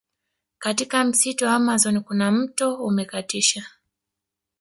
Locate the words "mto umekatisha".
2.31-3.65